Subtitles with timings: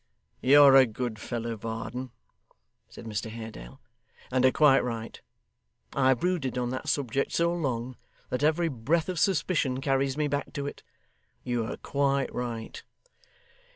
[0.41, 2.09] 'You're a good fellow, Varden,'
[2.89, 3.79] said Mr Haredale,
[4.31, 5.21] 'and are quite right.
[5.93, 7.97] I have brooded on that subject so long,
[8.31, 10.81] that every breath of suspicion carries me back to it.
[11.43, 12.81] You are quite right.